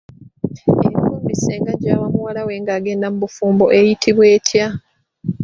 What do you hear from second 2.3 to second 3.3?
we ng'agenda mu